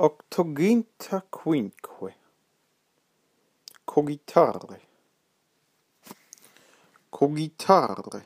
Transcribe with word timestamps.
Octoginta 0.00 1.26
quinque. 1.28 2.14
Cogitare. 3.84 4.80
Cogitare. 7.10 8.24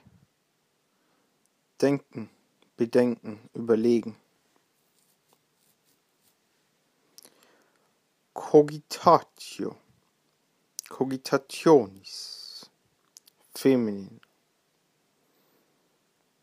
Denken, 1.80 2.28
bedenken, 2.76 3.48
überlegen. 3.54 4.14
Cogitatio. 8.34 9.78
Cogitationis. 10.90 12.70
Feminin. 13.54 14.20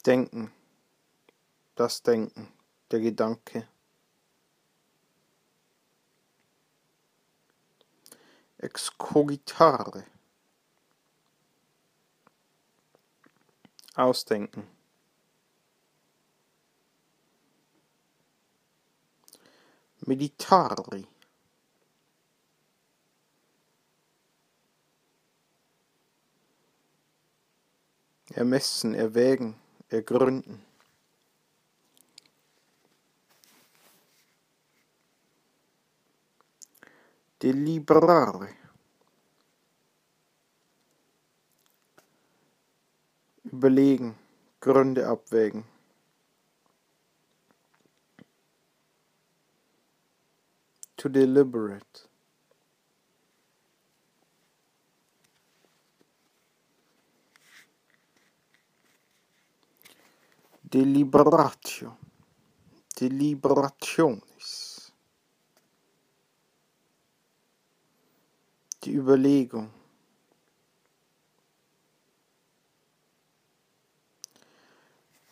Denken. 0.04 0.51
Das 1.75 2.01
Denken. 2.01 2.51
Der 2.89 3.00
Gedanke. 3.00 3.68
Excogitare. 8.59 10.04
Ausdenken. 13.95 14.67
Meditari. 20.01 21.07
Ermessen, 28.33 28.93
erwägen, 28.93 29.55
ergründen. 29.89 30.68
Deliberare. 37.42 38.50
Überlegen, 43.44 44.16
Gründe 44.59 45.08
abwägen. 45.08 45.64
To 50.98 51.09
deliberate. 51.09 52.09
Deliberatio. 60.62 61.98
Deliberationis. 63.00 64.69
Die 68.90 68.95
Überlegung. 68.95 69.70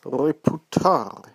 Reputare. 0.04 1.34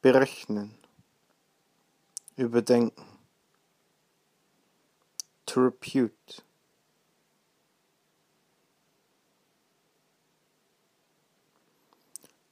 Berechnen. 0.00 0.78
Überdenken. 2.36 3.04
To 5.46 5.64
repute. 5.64 6.44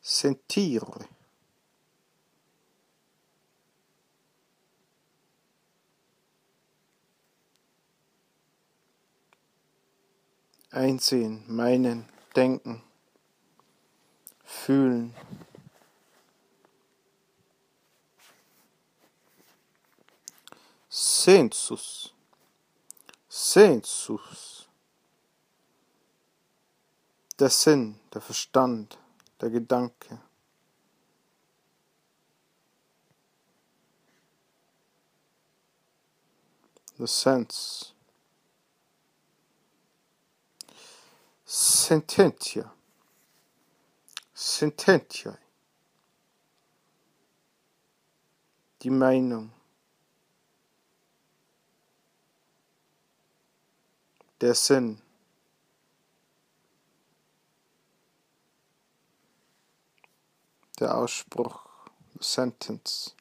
Sentire. 0.02 1.06
Einsehen, 10.70 11.44
meinen, 11.48 12.08
denken, 12.36 12.82
fühlen. 14.44 15.14
Sensus. 20.88 22.12
Sensus. 23.28 24.68
Der 27.38 27.50
Sinn, 27.50 27.98
der 28.12 28.20
Verstand, 28.20 28.98
der 29.40 29.50
Gedanke. 29.50 30.20
The 36.98 37.06
sense. 37.06 37.94
Sententia. 41.52 42.72
Sententiae. 44.32 45.36
Die 48.82 48.90
Meinung. 48.90 49.50
Der 54.40 54.54
Sinn. 54.54 55.02
Der 60.78 60.96
Ausspruch. 60.96 61.66
The 62.12 62.20
sentence. 62.20 63.16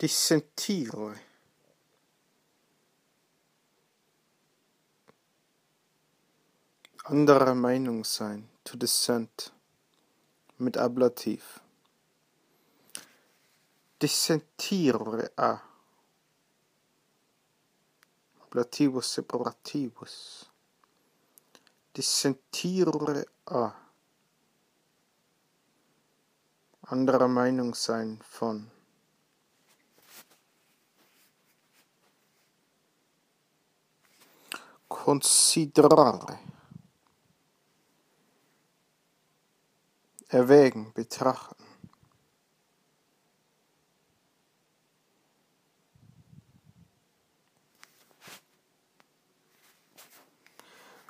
Dissentire. 0.00 1.18
Anderer 7.02 7.56
Meinung 7.56 8.04
sein. 8.04 8.48
To 8.62 8.76
dissent. 8.76 9.52
Mit 10.58 10.76
Ablativ. 10.76 11.60
Dissentire 14.00 15.32
a. 15.34 15.60
Ablativus 18.40 19.14
separativus. 19.14 20.46
Dissentire 21.96 23.26
a. 23.46 23.72
Anderer 26.82 27.26
Meinung 27.26 27.74
sein 27.74 28.22
von. 28.22 28.77
Considerare. 34.88 36.38
Erwägen, 40.28 40.92
betrachten. 40.92 41.64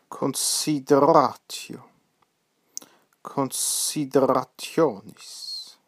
Consideratio. 0.09 1.85
Considerationis. 3.23 5.79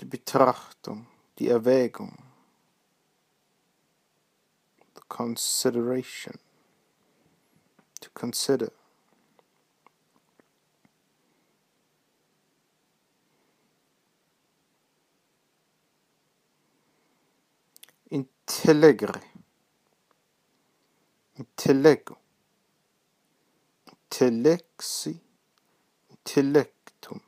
Die 0.00 0.04
Betrachtung, 0.04 1.06
die 1.38 1.48
Erwägung. 1.48 2.31
Consideration. 5.12 6.38
To 8.00 8.08
consider. 8.14 8.72
Intellegere. 18.08 19.20
Intellego. 21.34 22.16
Intellexi. 23.84 25.20
Intellektum. 26.08 27.20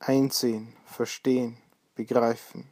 Einsehen, 0.00 0.76
verstehen, 0.84 1.56
begreifen. 1.94 2.70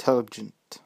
Intelligent. 0.00 0.82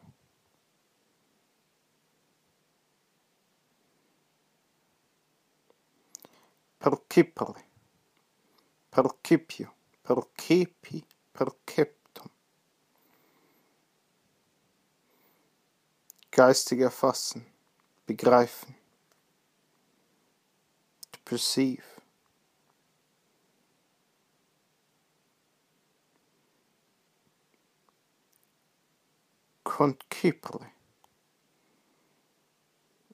Percipere. 6.81 7.65
percipio, 8.91 9.73
percepi, 10.03 11.05
perceptum. 11.33 12.29
Geistig 16.33 16.81
erfassen, 16.81 17.47
begreifen. 18.07 18.75
To 21.13 21.21
perceive. 21.25 21.94
Concipere. 29.77 30.71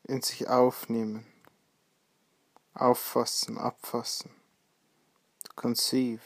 In 0.03 0.21
sich 0.21 0.47
aufnehmen. 0.47 1.27
Auffassen, 2.75 3.57
abfassen. 3.57 4.31
Conceive. 5.57 6.21